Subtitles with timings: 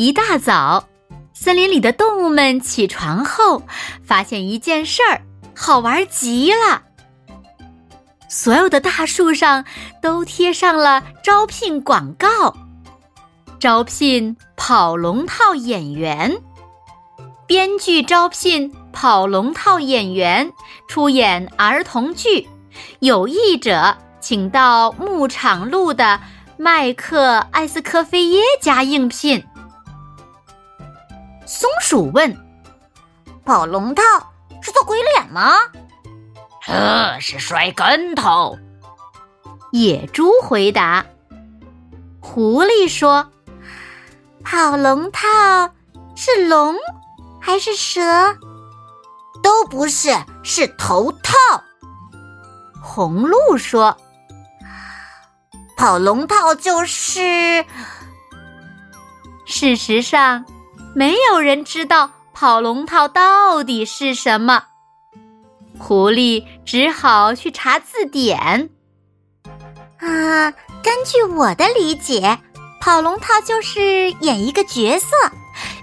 [0.00, 0.88] 一大早，
[1.34, 3.64] 森林里的动物们起床后，
[4.00, 5.20] 发现一件事儿，
[5.56, 6.82] 好玩极了。
[8.28, 9.64] 所有的大树上
[10.00, 12.54] 都贴上了招聘广告，
[13.58, 16.40] 招聘跑龙套演员，
[17.48, 20.52] 编剧招聘跑龙套演员
[20.86, 22.48] 出演儿童剧，
[23.00, 26.20] 有意者请到牧场路的
[26.56, 29.44] 麦克艾斯科菲耶家应聘。
[31.48, 32.36] 松鼠问
[33.42, 34.02] ：“跑龙套
[34.60, 35.56] 是做鬼脸吗
[36.68, 38.58] ？”“呃，是摔跟头。”
[39.72, 41.06] 野猪回答。
[42.20, 43.32] 狐狸说
[44.44, 45.26] ：“跑龙套
[46.14, 46.76] 是龙
[47.40, 48.02] 还是蛇
[49.42, 50.10] ？”“都不是，
[50.44, 51.32] 是头套。”
[52.84, 53.96] 红鹿说
[55.78, 57.64] ：“跑龙套就是……
[59.46, 60.44] 事实上。”
[60.98, 64.64] 没有人知道跑龙套到底是什么，
[65.78, 68.68] 狐狸只好去查字典。
[70.00, 70.50] 啊，
[70.82, 72.36] 根据我的理解，
[72.80, 75.06] 跑龙套就是演一个角色，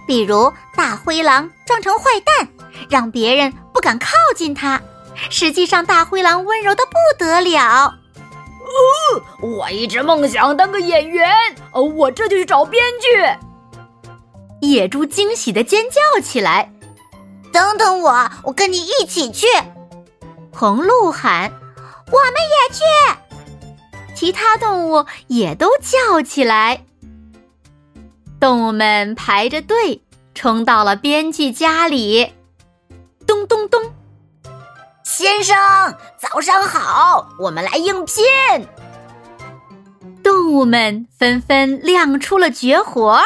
[0.05, 2.49] 比如大灰狼装成坏蛋，
[2.89, 4.81] 让别人不敢靠近他。
[5.29, 7.85] 实际上，大灰狼温柔的不得了。
[7.85, 11.33] 哦，我一直梦想当个演员，
[11.71, 13.44] 哦，我这就去找编剧。
[14.61, 16.71] 野猪惊喜的尖叫起来
[17.51, 19.47] ：“等等我，我跟你一起去！”
[20.51, 21.51] 红鹿喊
[22.11, 22.81] ：“我们也去！”
[24.15, 26.85] 其他动物也都叫起来。
[28.39, 30.01] 动物们排着队
[30.33, 32.33] 冲到了编辑家里。
[33.27, 33.93] 咚咚咚！
[35.03, 35.55] 先生，
[36.17, 38.23] 早上好，我们来应聘。
[40.23, 43.21] 动物们纷纷亮出了绝活。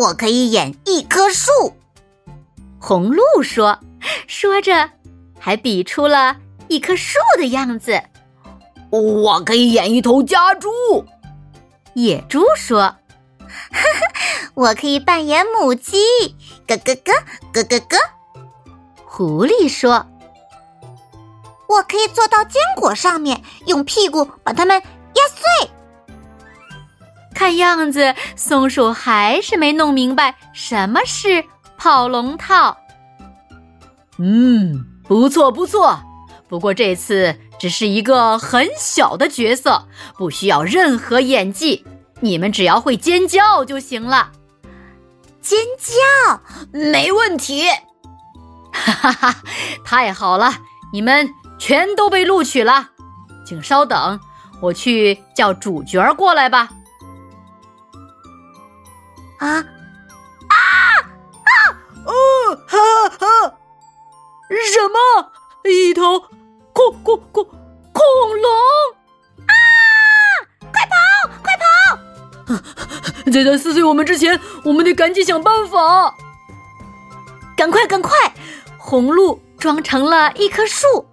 [0.00, 1.52] 我可以演一棵树，
[2.80, 3.78] 红鹿说，
[4.26, 4.92] 说着
[5.38, 6.38] 还比出了
[6.68, 8.00] 一棵树的样子。
[8.88, 10.70] 我可以演一头家猪，
[11.92, 12.96] 野猪说，
[14.54, 15.98] 我可以扮演母鸡，
[16.66, 17.12] 咯咯咯
[17.52, 17.98] 咯咯咯。
[19.04, 20.06] 狐狸说，
[21.68, 25.70] 我可以坐到坚果上面，用屁股把它们压碎。
[27.40, 31.42] 看样子，松鼠还是没弄明白什么是
[31.78, 32.76] 跑龙套。
[34.18, 35.98] 嗯，不错不错，
[36.50, 41.82] 不过这次只是一个很小的角色，不需要任何演技，
[42.20, 44.32] 你们只要会尖叫就行了。
[45.40, 47.70] 尖叫没问题，
[48.70, 49.36] 哈哈哈！
[49.82, 50.52] 太好了，
[50.92, 51.26] 你们
[51.58, 52.90] 全都被录取了。
[53.46, 54.20] 请稍等，
[54.60, 56.68] 我去叫主角过来吧。
[59.40, 60.56] 啊啊
[61.48, 61.52] 啊！
[62.04, 62.12] 哦
[62.68, 62.76] 哈
[63.18, 63.26] 哈！
[64.72, 65.32] 什么？
[65.64, 66.20] 一头
[66.72, 68.04] 恐恐恐恐
[68.42, 68.50] 龙！
[69.46, 69.52] 啊！
[70.72, 70.94] 快跑！
[71.42, 73.30] 快跑！
[73.32, 76.14] 在它撕碎我们之前，我们得赶紧想办法。
[77.56, 78.12] 赶快，赶快！
[78.76, 81.06] 红鹿装成了一棵树，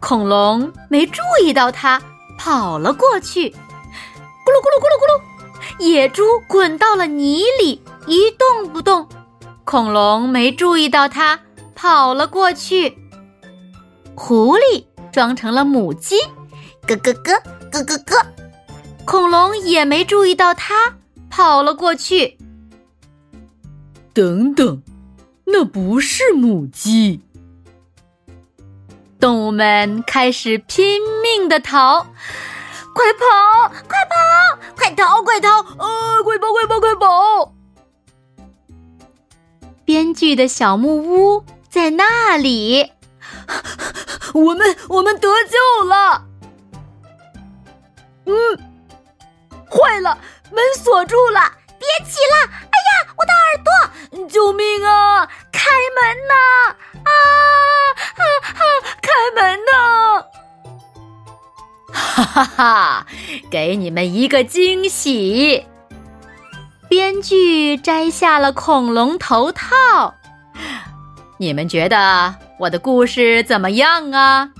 [0.00, 2.02] 恐龙没注意到它，
[2.38, 3.50] 跑了过去。
[3.50, 5.37] 咕噜咕噜咕噜咕噜。
[5.78, 9.08] 野猪滚到了泥里，一动不动。
[9.64, 11.38] 恐龙没注意到它，
[11.74, 12.98] 跑了过去。
[14.14, 16.16] 狐狸装成了母鸡，
[16.86, 17.34] 咯咯咯
[17.70, 18.26] 咯咯咯。
[19.04, 20.74] 恐龙也没注意到它，
[21.30, 22.36] 跑了过去。
[24.12, 24.82] 等等，
[25.44, 27.20] 那不是母鸡。
[29.20, 32.06] 动物们开始拼命的逃。
[32.98, 33.68] 快跑！
[33.86, 34.16] 快跑！
[34.76, 35.22] 快逃！
[35.22, 35.48] 快逃！
[35.78, 36.20] 呃！
[36.24, 36.52] 快跑！
[36.52, 36.80] 快跑！
[36.80, 37.54] 快跑！
[39.84, 42.92] 编剧的小木屋在那里，
[44.34, 46.24] 我们我们得救了。
[48.26, 48.34] 嗯，
[49.70, 50.18] 坏了，
[50.50, 52.50] 门锁住了，别起了！
[52.50, 54.26] 哎呀，我的耳朵！
[54.28, 55.24] 救命啊！
[55.52, 56.34] 开门呐！
[56.97, 56.97] 啊
[62.38, 63.06] 哈哈！
[63.50, 65.66] 给你们一个惊喜。
[66.88, 70.14] 编剧摘下了恐龙头套。
[71.38, 74.50] 你们觉得我的故事怎么样啊？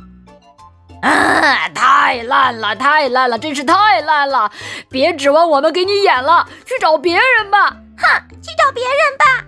[1.02, 4.50] 啊，太烂了，太烂了，真是太烂了！
[4.90, 7.70] 别指望我们给你演了，去找别人吧。
[7.96, 8.06] 哼，
[8.42, 9.44] 去找别人吧。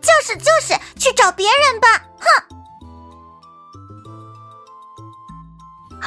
[0.00, 1.88] 就是就是，去找别人吧。
[2.20, 2.51] 哼。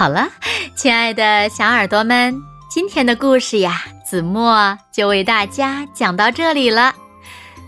[0.06, 0.30] 好了，
[0.76, 6.94] 亲爱的小耳朵们，今天的故事呀，子墨就为大家讲到这里了。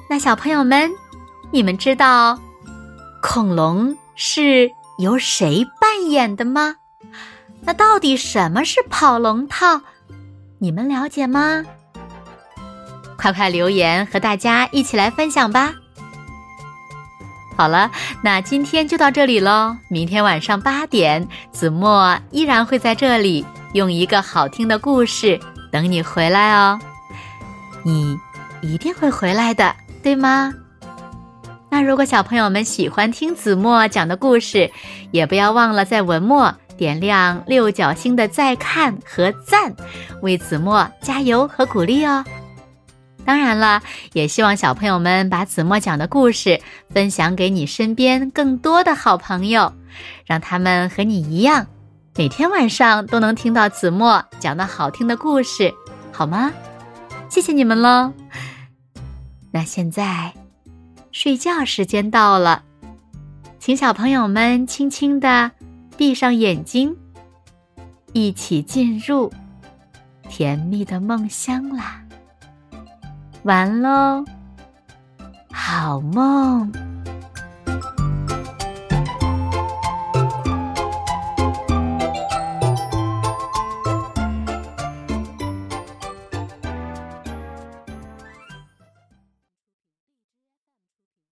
[0.07, 0.91] 那小朋友们，
[1.49, 2.39] 你们知道
[3.23, 4.69] 恐龙是
[4.99, 6.75] 由谁扮演的吗？
[7.61, 9.81] 那到底什么是跑龙套？
[10.59, 11.65] 你们了解吗？
[13.17, 15.73] 快快留言和大家一起来分享吧。
[17.57, 17.89] 好了，
[18.21, 19.75] 那今天就到这里喽。
[19.89, 23.43] 明天晚上八点，子墨依然会在这里，
[23.73, 25.39] 用一个好听的故事
[25.71, 26.79] 等你回来哦。
[27.83, 28.15] 你
[28.61, 30.53] 一定会回来的，对吗？
[31.69, 34.69] 那如果小朋友们喜欢听子墨讲的故事，
[35.09, 39.75] 也不要忘了在文末点亮六角星的再看和赞，
[40.21, 42.23] 为子墨加油和鼓励哦。
[43.27, 43.83] 当然了，
[44.13, 49.73] 也希望小朋友们把子墨讲的故事分享给你身边更多的好朋友，
[50.25, 51.67] 让他们和你一样，
[52.15, 55.73] 每天晚上都能听到子墨讲的好听的故事，
[56.13, 56.53] 好吗？
[57.27, 58.13] 谢谢你们喽。
[59.51, 60.33] 那现在
[61.11, 62.63] 睡觉时间到了，
[63.59, 65.51] 请小朋友们轻轻的
[65.97, 66.95] 闭上眼睛，
[68.13, 69.29] 一起进入
[70.29, 72.01] 甜蜜的梦乡啦。
[73.47, 74.25] 完喽，
[75.53, 76.96] 好梦。